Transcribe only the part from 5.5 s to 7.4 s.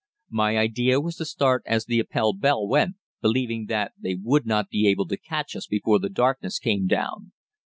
us before the darkness came down.